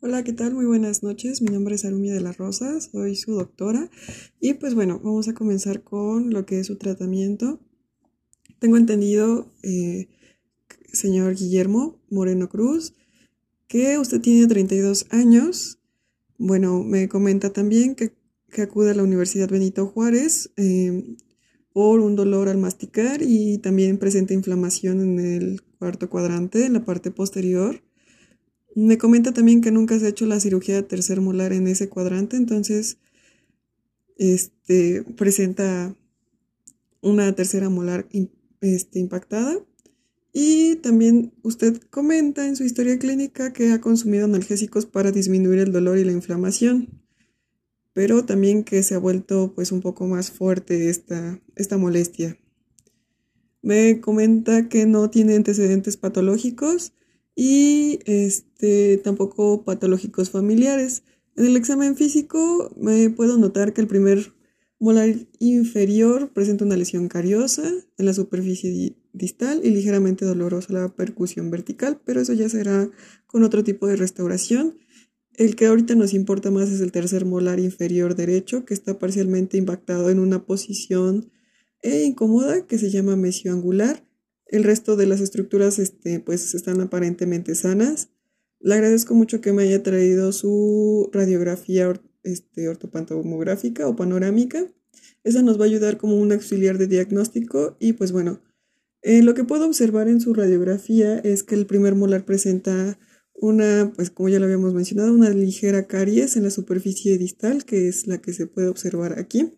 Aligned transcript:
Hola, 0.00 0.22
¿qué 0.22 0.32
tal? 0.32 0.54
Muy 0.54 0.64
buenas 0.64 1.02
noches. 1.02 1.42
Mi 1.42 1.50
nombre 1.50 1.74
es 1.74 1.84
Arumia 1.84 2.14
de 2.14 2.20
las 2.20 2.38
Rosas, 2.38 2.90
soy 2.92 3.16
su 3.16 3.32
doctora 3.32 3.90
y 4.40 4.54
pues 4.54 4.76
bueno, 4.76 5.00
vamos 5.02 5.26
a 5.26 5.34
comenzar 5.34 5.82
con 5.82 6.30
lo 6.30 6.46
que 6.46 6.60
es 6.60 6.68
su 6.68 6.76
tratamiento. 6.76 7.58
Tengo 8.60 8.76
entendido, 8.76 9.52
eh, 9.64 10.06
señor 10.92 11.34
Guillermo 11.34 12.00
Moreno 12.10 12.48
Cruz, 12.48 12.94
que 13.66 13.98
usted 13.98 14.20
tiene 14.20 14.46
32 14.46 15.06
años. 15.10 15.80
Bueno, 16.38 16.84
me 16.84 17.08
comenta 17.08 17.52
también 17.52 17.96
que, 17.96 18.12
acude 18.62 18.92
a 18.92 18.94
la 18.94 19.02
Universidad 19.02 19.50
Benito 19.50 19.88
Juárez 19.88 20.52
eh, 20.56 21.16
por 21.72 21.98
un 21.98 22.14
dolor 22.14 22.48
al 22.48 22.58
masticar 22.58 23.20
y 23.20 23.58
también 23.58 23.98
presenta 23.98 24.32
inflamación 24.32 25.00
en 25.00 25.18
el 25.18 25.62
cuarto 25.80 26.08
cuadrante, 26.08 26.66
en 26.66 26.74
la 26.74 26.84
parte 26.84 27.10
posterior 27.10 27.82
me 28.78 28.96
comenta 28.96 29.32
también 29.32 29.60
que 29.60 29.72
nunca 29.72 29.98
se 29.98 30.06
ha 30.06 30.10
hecho 30.10 30.26
la 30.26 30.40
cirugía 30.40 30.76
de 30.76 30.82
tercer 30.82 31.20
molar 31.20 31.52
en 31.52 31.66
ese 31.66 31.88
cuadrante, 31.88 32.36
entonces 32.36 32.98
este, 34.16 35.02
presenta 35.16 35.96
una 37.00 37.34
tercera 37.34 37.68
molar 37.70 38.08
este, 38.60 38.98
impactada. 38.98 39.58
Y 40.32 40.76
también 40.76 41.32
usted 41.42 41.80
comenta 41.90 42.46
en 42.46 42.54
su 42.54 42.62
historia 42.62 42.98
clínica 42.98 43.52
que 43.52 43.72
ha 43.72 43.80
consumido 43.80 44.26
analgésicos 44.26 44.86
para 44.86 45.10
disminuir 45.10 45.58
el 45.58 45.72
dolor 45.72 45.98
y 45.98 46.04
la 46.04 46.12
inflamación, 46.12 47.02
pero 47.94 48.24
también 48.24 48.62
que 48.62 48.82
se 48.84 48.94
ha 48.94 48.98
vuelto 48.98 49.54
pues 49.54 49.72
un 49.72 49.80
poco 49.80 50.06
más 50.06 50.30
fuerte 50.30 50.90
esta, 50.90 51.40
esta 51.56 51.78
molestia. 51.78 52.38
Me 53.62 54.00
comenta 54.00 54.68
que 54.68 54.86
no 54.86 55.10
tiene 55.10 55.34
antecedentes 55.34 55.96
patológicos 55.96 56.92
y 57.40 58.00
este, 58.06 58.98
tampoco 58.98 59.62
patológicos 59.62 60.28
familiares. 60.28 61.04
En 61.36 61.46
el 61.46 61.56
examen 61.56 61.94
físico 61.94 62.74
me 62.76 63.10
puedo 63.10 63.38
notar 63.38 63.72
que 63.72 63.80
el 63.80 63.86
primer 63.86 64.34
molar 64.80 65.14
inferior 65.38 66.32
presenta 66.32 66.64
una 66.64 66.76
lesión 66.76 67.06
cariosa 67.06 67.62
en 67.96 68.06
la 68.06 68.12
superficie 68.12 68.96
distal 69.12 69.60
y 69.62 69.70
ligeramente 69.70 70.24
dolorosa 70.24 70.72
la 70.72 70.88
percusión 70.88 71.48
vertical, 71.52 72.00
pero 72.04 72.20
eso 72.20 72.32
ya 72.32 72.48
será 72.48 72.90
con 73.28 73.44
otro 73.44 73.62
tipo 73.62 73.86
de 73.86 73.94
restauración. 73.94 74.76
El 75.36 75.54
que 75.54 75.66
ahorita 75.66 75.94
nos 75.94 76.14
importa 76.14 76.50
más 76.50 76.70
es 76.70 76.80
el 76.80 76.90
tercer 76.90 77.24
molar 77.24 77.60
inferior 77.60 78.16
derecho, 78.16 78.64
que 78.64 78.74
está 78.74 78.98
parcialmente 78.98 79.58
impactado 79.58 80.10
en 80.10 80.18
una 80.18 80.44
posición 80.44 81.30
e 81.82 82.02
incómoda 82.02 82.66
que 82.66 82.78
se 82.78 82.90
llama 82.90 83.14
mesioangular 83.14 84.07
el 84.48 84.64
resto 84.64 84.96
de 84.96 85.06
las 85.06 85.20
estructuras 85.20 85.78
este, 85.78 86.20
pues 86.20 86.54
están 86.54 86.80
aparentemente 86.80 87.54
sanas. 87.54 88.08
Le 88.60 88.74
agradezco 88.74 89.14
mucho 89.14 89.40
que 89.40 89.52
me 89.52 89.62
haya 89.62 89.82
traído 89.82 90.32
su 90.32 91.10
radiografía 91.12 91.92
este, 92.22 92.68
ortopantomográfica 92.68 93.86
o 93.86 93.94
panorámica. 93.94 94.66
Esa 95.22 95.42
nos 95.42 95.58
va 95.60 95.64
a 95.64 95.68
ayudar 95.68 95.98
como 95.98 96.16
un 96.16 96.32
auxiliar 96.32 96.78
de 96.78 96.86
diagnóstico 96.86 97.76
y 97.78 97.92
pues 97.92 98.12
bueno, 98.12 98.40
eh, 99.02 99.22
lo 99.22 99.34
que 99.34 99.44
puedo 99.44 99.66
observar 99.66 100.08
en 100.08 100.20
su 100.20 100.34
radiografía 100.34 101.18
es 101.18 101.42
que 101.44 101.54
el 101.54 101.66
primer 101.66 101.94
molar 101.94 102.24
presenta 102.24 102.98
una, 103.34 103.92
pues 103.94 104.10
como 104.10 104.28
ya 104.28 104.40
lo 104.40 104.46
habíamos 104.46 104.74
mencionado, 104.74 105.12
una 105.12 105.30
ligera 105.30 105.86
caries 105.86 106.36
en 106.36 106.42
la 106.42 106.50
superficie 106.50 107.18
distal, 107.18 107.64
que 107.64 107.88
es 107.88 108.06
la 108.08 108.18
que 108.18 108.32
se 108.32 108.46
puede 108.46 108.68
observar 108.68 109.18
aquí. 109.18 109.54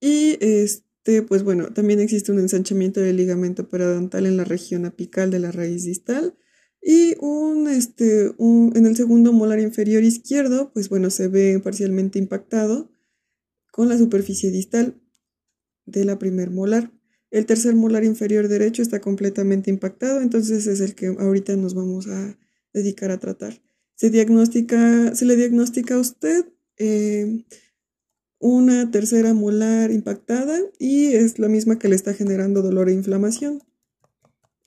Y 0.00 0.38
este, 0.40 0.87
este, 1.08 1.22
pues 1.22 1.42
bueno, 1.42 1.72
también 1.72 2.00
existe 2.00 2.32
un 2.32 2.38
ensanchamiento 2.38 3.00
del 3.00 3.16
ligamento 3.16 3.66
periodontal 3.66 4.26
en 4.26 4.36
la 4.36 4.44
región 4.44 4.84
apical 4.84 5.30
de 5.30 5.38
la 5.38 5.50
raíz 5.50 5.84
distal. 5.84 6.36
Y 6.82 7.16
un, 7.20 7.66
este, 7.66 8.26
en 8.38 8.86
el 8.86 8.94
segundo 8.94 9.32
molar 9.32 9.58
inferior 9.58 10.04
izquierdo, 10.04 10.70
pues 10.74 10.90
bueno, 10.90 11.08
se 11.08 11.28
ve 11.28 11.60
parcialmente 11.64 12.18
impactado 12.18 12.90
con 13.72 13.88
la 13.88 13.96
superficie 13.96 14.50
distal 14.50 15.00
de 15.86 16.04
la 16.04 16.18
primer 16.18 16.50
molar. 16.50 16.92
El 17.30 17.46
tercer 17.46 17.74
molar 17.74 18.04
inferior 18.04 18.48
derecho 18.48 18.82
está 18.82 19.00
completamente 19.00 19.70
impactado, 19.70 20.20
entonces 20.20 20.66
es 20.66 20.80
el 20.80 20.94
que 20.94 21.06
ahorita 21.06 21.56
nos 21.56 21.72
vamos 21.72 22.06
a 22.06 22.38
dedicar 22.74 23.10
a 23.10 23.18
tratar. 23.18 23.62
Se, 23.94 24.10
diagnostica, 24.10 25.14
se 25.14 25.24
le 25.24 25.36
diagnostica 25.36 25.94
a 25.94 26.00
usted 26.00 26.44
eh, 26.76 27.44
una 28.38 28.90
tercera 28.90 29.34
molar 29.34 29.90
impactada 29.90 30.58
y 30.78 31.08
es 31.14 31.38
la 31.38 31.48
misma 31.48 31.78
que 31.78 31.88
le 31.88 31.96
está 31.96 32.14
generando 32.14 32.62
dolor 32.62 32.88
e 32.88 32.92
inflamación. 32.92 33.62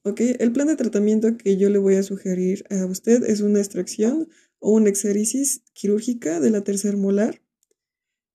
¿Ok? 0.03 0.21
El 0.39 0.51
plan 0.51 0.67
de 0.67 0.75
tratamiento 0.75 1.37
que 1.37 1.57
yo 1.57 1.69
le 1.69 1.77
voy 1.77 1.95
a 1.95 2.03
sugerir 2.03 2.65
a 2.69 2.85
usted 2.85 3.23
es 3.23 3.41
una 3.41 3.59
extracción 3.59 4.29
o 4.59 4.71
una 4.71 4.89
exéresis 4.89 5.63
quirúrgica 5.73 6.39
de 6.39 6.49
la 6.49 6.61
tercera 6.61 6.97
molar 6.97 7.41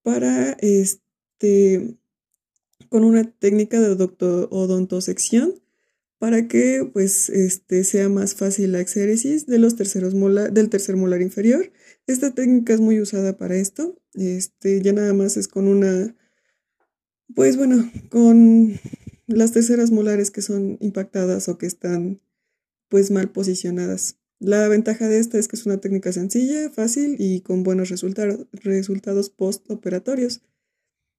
para 0.02 0.52
este 0.60 1.98
con 2.88 3.02
una 3.02 3.24
técnica 3.24 3.80
de 3.80 3.90
odontosección 3.90 5.54
para 6.18 6.48
que 6.48 6.88
pues 6.92 7.28
este 7.28 7.84
sea 7.84 8.08
más 8.08 8.34
fácil 8.34 8.72
la 8.72 8.80
exéresis 8.80 9.46
de 9.46 9.58
los 9.58 9.76
terceros 9.76 10.14
molar, 10.14 10.52
del 10.52 10.70
tercer 10.70 10.96
molar 10.96 11.22
inferior. 11.22 11.72
Esta 12.06 12.34
técnica 12.34 12.74
es 12.74 12.80
muy 12.80 13.00
usada 13.00 13.36
para 13.36 13.56
esto. 13.56 14.00
Este 14.14 14.80
ya 14.80 14.92
nada 14.92 15.12
más 15.12 15.36
es 15.36 15.48
con 15.48 15.68
una 15.68 16.14
pues 17.34 17.56
bueno, 17.56 17.90
con 18.08 18.78
las 19.26 19.52
terceras 19.52 19.90
molares 19.90 20.30
que 20.30 20.42
son 20.42 20.78
impactadas 20.80 21.48
o 21.48 21.58
que 21.58 21.66
están 21.66 22.20
pues 22.88 23.10
mal 23.10 23.30
posicionadas. 23.30 24.18
La 24.38 24.68
ventaja 24.68 25.08
de 25.08 25.18
esta 25.18 25.38
es 25.38 25.48
que 25.48 25.56
es 25.56 25.66
una 25.66 25.78
técnica 25.78 26.12
sencilla, 26.12 26.70
fácil 26.70 27.16
y 27.18 27.40
con 27.40 27.62
buenos 27.62 27.88
resultados, 27.88 28.46
resultados 28.52 29.30
postoperatorios. 29.30 30.42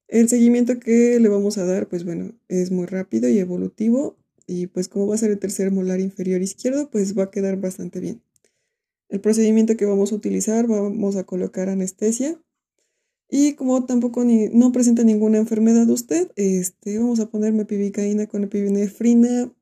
El 0.06 0.28
seguimiento 0.28 0.78
que 0.80 1.20
le 1.20 1.28
vamos 1.28 1.58
a 1.58 1.66
dar, 1.66 1.88
pues 1.88 2.04
bueno, 2.04 2.32
es 2.48 2.70
muy 2.70 2.86
rápido 2.86 3.28
y 3.28 3.38
evolutivo 3.38 4.16
y 4.48 4.66
pues 4.66 4.88
como 4.88 5.06
va 5.06 5.14
a 5.14 5.18
ser 5.18 5.30
el 5.30 5.38
tercer 5.38 5.70
molar 5.70 6.00
inferior 6.00 6.40
izquierdo, 6.40 6.90
pues 6.90 7.16
va 7.16 7.24
a 7.24 7.30
quedar 7.30 7.60
bastante 7.60 8.00
bien. 8.00 8.22
El 9.10 9.20
procedimiento 9.20 9.76
que 9.76 9.84
vamos 9.84 10.10
a 10.10 10.14
utilizar, 10.14 10.66
vamos 10.66 11.16
a 11.16 11.24
colocar 11.24 11.68
anestesia 11.68 12.40
y 13.30 13.52
como 13.54 13.84
tampoco 13.84 14.24
no 14.24 14.72
presenta 14.72 15.04
ninguna 15.04 15.36
enfermedad 15.36 15.88
usted, 15.90 16.32
este, 16.36 16.98
vamos 16.98 17.20
a 17.20 17.28
poner 17.30 17.52
mepivicaína 17.52 18.26
con 18.26 18.44
epinefrina 18.44 19.52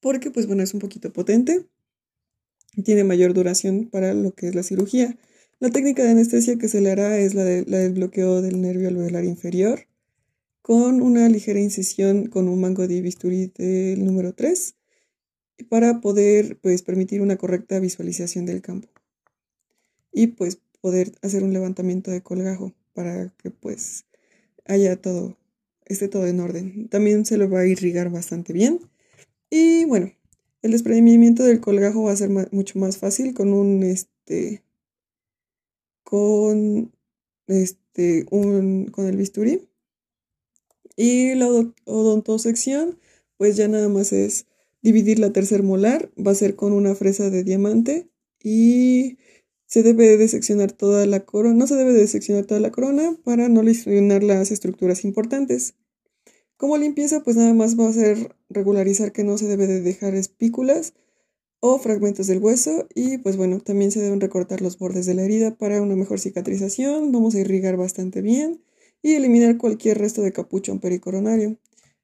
porque 0.00 0.32
pues 0.32 0.48
bueno, 0.48 0.64
es 0.64 0.74
un 0.74 0.80
poquito 0.80 1.12
potente, 1.12 1.66
tiene 2.84 3.04
mayor 3.04 3.34
duración 3.34 3.88
para 3.88 4.14
lo 4.14 4.32
que 4.34 4.48
es 4.48 4.54
la 4.54 4.64
cirugía. 4.64 5.16
La 5.60 5.70
técnica 5.70 6.02
de 6.02 6.10
anestesia 6.10 6.58
que 6.58 6.68
se 6.68 6.80
le 6.80 6.90
hará 6.90 7.18
es 7.18 7.34
la, 7.34 7.44
de, 7.44 7.64
la 7.66 7.78
del 7.78 7.94
bloqueo 7.94 8.42
del 8.42 8.60
nervio 8.60 8.88
alveolar 8.88 9.24
inferior 9.24 9.87
con 10.68 11.00
una 11.00 11.26
ligera 11.30 11.60
incisión 11.60 12.26
con 12.26 12.46
un 12.46 12.60
mango 12.60 12.86
de 12.86 13.00
bisturí 13.00 13.50
del 13.56 14.04
número 14.04 14.34
3 14.34 14.74
para 15.70 16.02
poder 16.02 16.58
pues 16.60 16.82
permitir 16.82 17.22
una 17.22 17.38
correcta 17.38 17.80
visualización 17.80 18.44
del 18.44 18.60
campo. 18.60 18.90
Y 20.12 20.26
pues 20.26 20.60
poder 20.82 21.12
hacer 21.22 21.42
un 21.42 21.54
levantamiento 21.54 22.10
de 22.10 22.22
colgajo 22.22 22.74
para 22.92 23.32
que 23.42 23.50
pues 23.50 24.04
haya 24.66 25.00
todo 25.00 25.38
esté 25.86 26.06
todo 26.06 26.26
en 26.26 26.38
orden. 26.38 26.90
También 26.90 27.24
se 27.24 27.38
lo 27.38 27.48
va 27.48 27.60
a 27.60 27.66
irrigar 27.66 28.10
bastante 28.10 28.52
bien. 28.52 28.78
Y 29.48 29.86
bueno, 29.86 30.12
el 30.60 30.72
desprendimiento 30.72 31.44
del 31.44 31.62
colgajo 31.62 32.02
va 32.02 32.12
a 32.12 32.16
ser 32.16 32.28
mucho 32.28 32.78
más 32.78 32.98
fácil 32.98 33.32
con 33.32 33.54
un 33.54 33.82
este 33.84 34.62
con 36.02 36.92
este 37.46 38.26
un 38.30 38.88
con 38.88 39.06
el 39.06 39.16
bisturí 39.16 39.67
y 40.98 41.36
la 41.36 41.46
odontosección, 41.84 42.98
pues 43.36 43.56
ya 43.56 43.68
nada 43.68 43.88
más 43.88 44.12
es 44.12 44.46
dividir 44.82 45.20
la 45.20 45.32
tercer 45.32 45.62
molar, 45.62 46.10
va 46.18 46.32
a 46.32 46.34
ser 46.34 46.56
con 46.56 46.72
una 46.72 46.96
fresa 46.96 47.30
de 47.30 47.44
diamante 47.44 48.10
y 48.42 49.16
se 49.64 49.84
debe 49.84 50.16
de 50.16 50.26
seccionar 50.26 50.72
toda 50.72 51.06
la 51.06 51.20
corona, 51.20 51.54
no 51.54 51.68
se 51.68 51.76
debe 51.76 51.92
de 51.92 52.08
seccionar 52.08 52.46
toda 52.46 52.58
la 52.58 52.72
corona 52.72 53.16
para 53.22 53.48
no 53.48 53.62
lesionar 53.62 54.24
las 54.24 54.50
estructuras 54.50 55.04
importantes. 55.04 55.74
Como 56.56 56.76
limpieza, 56.76 57.22
pues 57.22 57.36
nada 57.36 57.54
más 57.54 57.78
va 57.78 57.88
a 57.88 57.92
ser 57.92 58.34
regularizar 58.48 59.12
que 59.12 59.22
no 59.22 59.38
se 59.38 59.46
debe 59.46 59.68
de 59.68 59.80
dejar 59.80 60.16
espículas 60.16 60.94
o 61.60 61.78
fragmentos 61.78 62.26
del 62.26 62.40
hueso 62.40 62.88
y 62.92 63.18
pues 63.18 63.36
bueno, 63.36 63.60
también 63.60 63.92
se 63.92 64.00
deben 64.00 64.20
recortar 64.20 64.62
los 64.62 64.78
bordes 64.78 65.06
de 65.06 65.14
la 65.14 65.22
herida 65.22 65.54
para 65.54 65.80
una 65.80 65.94
mejor 65.94 66.18
cicatrización, 66.18 67.12
vamos 67.12 67.36
a 67.36 67.40
irrigar 67.40 67.76
bastante 67.76 68.20
bien 68.20 68.62
y 69.02 69.14
eliminar 69.14 69.58
cualquier 69.58 69.98
resto 69.98 70.22
de 70.22 70.32
capuchón 70.32 70.80
pericoronario. 70.80 71.58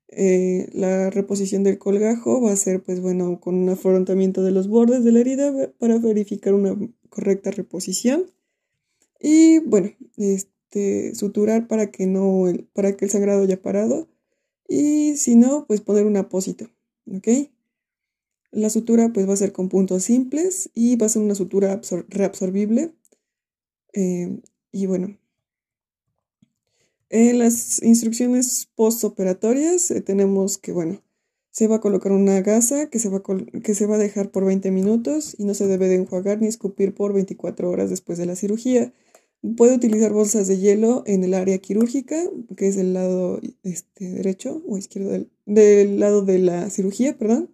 Eh, 0.09 0.69
la 0.73 1.11
reposición 1.11 1.65
del 1.65 1.79
colgajo 1.79 2.41
va 2.41 2.53
a 2.53 2.57
ser, 2.57 2.83
pues 2.83 3.01
bueno, 3.01 3.41
con 3.41 3.57
un 3.57 3.69
afrontamiento 3.69 4.43
de 4.43 4.53
los 4.53 4.69
bordes 4.69 5.03
de 5.03 5.13
la 5.13 5.21
herida 5.21 5.73
para 5.79 5.99
verificar 5.99 6.55
una 6.55 6.77
correcta 7.09 7.51
reposición. 7.51 8.27
Y 9.21 9.59
bueno, 9.61 9.91
este, 10.17 11.15
suturar 11.15 11.67
para 11.67 11.91
que, 11.91 12.07
no, 12.07 12.45
para 12.75 12.97
que 12.97 13.07
el 13.07 13.11
sangrado 13.11 13.43
haya 13.43 13.61
parado. 13.61 14.09
Y 14.69 15.17
si 15.17 15.35
no, 15.35 15.67
pues 15.67 15.81
poner 15.81 16.07
un 16.07 16.17
apósito. 16.17 16.69
¿Ok? 17.11 17.29
La 18.51 18.71
sutura 18.71 19.13
pues 19.13 19.29
va 19.29 19.33
a 19.33 19.37
ser 19.37 19.53
con 19.53 19.69
puntos 19.69 20.05
simples 20.05 20.71
y 20.75 20.97
va 20.97 21.07
a 21.07 21.09
ser 21.09 21.23
una 21.23 21.35
sutura 21.35 21.81
reabsorbible. 22.09 22.95
Eh, 23.95 24.41
y 24.71 24.87
bueno, 24.87 25.19
en 27.15 27.39
las 27.39 27.81
instrucciones 27.81 28.69
postoperatorias 28.75 29.93
eh, 29.93 30.01
tenemos 30.01 30.59
que, 30.59 30.73
bueno, 30.73 31.01
se 31.51 31.69
va 31.69 31.77
a 31.77 31.81
colocar 31.81 32.11
una 32.11 32.41
gasa 32.41 32.91
que 32.91 32.99
se, 32.99 33.09
va 33.09 33.19
a 33.19 33.61
que 33.61 33.75
se 33.75 33.87
va 33.87 33.95
a 33.95 33.99
dejar 33.99 34.33
por 34.33 34.45
20 34.45 34.73
minutos 34.73 35.37
y 35.39 35.45
no 35.45 35.55
se 35.55 35.69
debe 35.69 35.87
de 35.87 35.95
enjuagar 35.95 36.41
ni 36.41 36.49
escupir 36.49 36.93
por 36.93 37.13
24 37.13 37.71
horas 37.71 37.89
después 37.89 38.19
de 38.19 38.27
la 38.27 38.35
cirugía. 38.35 38.93
Puede 39.57 39.77
utilizar 39.77 40.13
bolsas 40.13 40.49
de 40.49 40.59
hielo 40.59 41.05
en 41.07 41.23
el 41.23 41.35
área 41.35 41.59
quirúrgica, 41.59 42.17
que 42.57 42.67
es 42.67 42.77
el 42.79 42.95
lado 42.95 43.41
este, 43.63 44.11
derecho 44.11 44.65
o 44.67 44.77
izquierdo 44.77 45.11
del, 45.11 45.31
del 45.47 46.01
lado 46.01 46.23
de 46.23 46.41
la 46.41 46.69
cirugía, 46.69 47.17
perdón, 47.17 47.49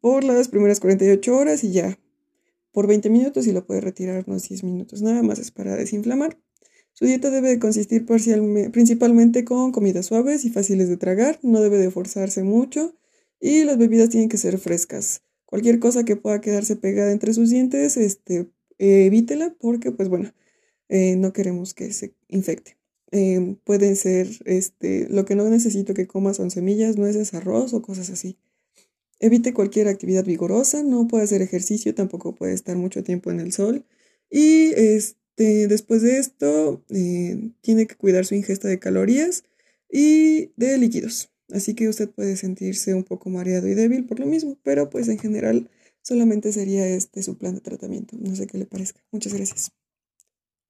por 0.00 0.24
las 0.24 0.48
primeras 0.48 0.78
48 0.78 1.34
horas 1.34 1.64
y 1.64 1.72
ya 1.72 1.98
por 2.70 2.86
20 2.86 3.08
minutos 3.08 3.46
y 3.46 3.52
lo 3.52 3.64
puede 3.64 3.80
retirar 3.80 4.24
unos 4.26 4.46
10 4.46 4.62
minutos. 4.64 5.00
Nada 5.00 5.22
más 5.22 5.38
es 5.38 5.50
para 5.50 5.74
desinflamar. 5.74 6.36
Su 7.00 7.06
dieta 7.06 7.30
debe 7.30 7.48
de 7.48 7.58
consistir 7.58 8.04
principalmente 8.04 9.46
con 9.46 9.72
comidas 9.72 10.04
suaves 10.04 10.44
y 10.44 10.50
fáciles 10.50 10.90
de 10.90 10.98
tragar, 10.98 11.38
no 11.42 11.62
debe 11.62 11.78
de 11.78 11.90
forzarse 11.90 12.42
mucho 12.42 12.94
y 13.40 13.64
las 13.64 13.78
bebidas 13.78 14.10
tienen 14.10 14.28
que 14.28 14.36
ser 14.36 14.58
frescas. 14.58 15.22
Cualquier 15.46 15.78
cosa 15.78 16.04
que 16.04 16.16
pueda 16.16 16.42
quedarse 16.42 16.76
pegada 16.76 17.10
entre 17.10 17.32
sus 17.32 17.48
dientes, 17.48 17.96
este, 17.96 18.50
evítela 18.76 19.56
porque, 19.58 19.92
pues 19.92 20.10
bueno, 20.10 20.34
eh, 20.90 21.16
no 21.16 21.32
queremos 21.32 21.72
que 21.72 21.90
se 21.94 22.14
infecte. 22.28 22.76
Eh, 23.12 23.56
pueden 23.64 23.96
ser, 23.96 24.28
este, 24.44 25.08
lo 25.08 25.24
que 25.24 25.36
no 25.36 25.48
necesito 25.48 25.94
que 25.94 26.06
coma 26.06 26.34
son 26.34 26.50
semillas, 26.50 26.98
nueces, 26.98 27.32
arroz 27.32 27.72
o 27.72 27.80
cosas 27.80 28.10
así. 28.10 28.36
Evite 29.20 29.54
cualquier 29.54 29.88
actividad 29.88 30.26
vigorosa, 30.26 30.82
no 30.82 31.08
puede 31.08 31.24
hacer 31.24 31.40
ejercicio, 31.40 31.94
tampoco 31.94 32.34
puede 32.34 32.52
estar 32.52 32.76
mucho 32.76 33.02
tiempo 33.02 33.30
en 33.30 33.40
el 33.40 33.52
sol. 33.52 33.86
Y 34.30 34.72
este, 35.40 35.68
después 35.68 36.02
de 36.02 36.18
esto, 36.18 36.84
eh, 36.90 37.52
tiene 37.62 37.86
que 37.86 37.96
cuidar 37.96 38.26
su 38.26 38.34
ingesta 38.34 38.68
de 38.68 38.78
calorías 38.78 39.44
y 39.90 40.52
de 40.56 40.76
líquidos. 40.78 41.30
Así 41.52 41.74
que 41.74 41.88
usted 41.88 42.10
puede 42.10 42.36
sentirse 42.36 42.94
un 42.94 43.04
poco 43.04 43.30
mareado 43.30 43.66
y 43.68 43.74
débil 43.74 44.06
por 44.06 44.20
lo 44.20 44.26
mismo, 44.26 44.58
pero 44.62 44.90
pues 44.90 45.08
en 45.08 45.18
general 45.18 45.70
solamente 46.02 46.52
sería 46.52 46.86
este 46.86 47.22
su 47.22 47.38
plan 47.38 47.54
de 47.54 47.60
tratamiento. 47.60 48.16
No 48.20 48.36
sé 48.36 48.46
qué 48.46 48.58
le 48.58 48.66
parezca. 48.66 49.00
Muchas 49.12 49.34
gracias. 49.34 49.72